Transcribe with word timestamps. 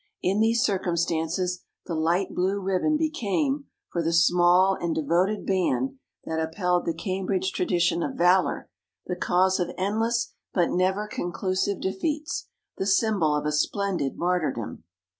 In 0.23 0.39
these 0.39 0.63
cir 0.63 0.79
cumstances, 0.79 1.59
the 1.85 1.93
light 1.93 2.33
blue 2.33 2.59
ribbon 2.59 2.97
became, 2.97 3.65
for 3.91 4.01
the 4.01 4.11
small 4.13 4.75
and 4.81 4.95
devoted 4.95 5.45
band 5.45 5.99
that 6.25 6.39
upheld 6.41 6.85
the 6.87 6.93
Cambridge 6.95 7.51
tradition 7.51 8.01
of 8.01 8.15
valour, 8.17 8.67
the 9.05 9.15
cause 9.15 9.59
of 9.59 9.69
endless 9.77 10.33
but 10.55 10.71
never 10.71 11.07
conclusive 11.07 11.79
defeats, 11.79 12.47
the 12.77 12.87
symbol 12.87 13.35
of 13.35 13.45
a 13.45 13.51
splendid 13.51 14.17
martyrdom. 14.17 14.85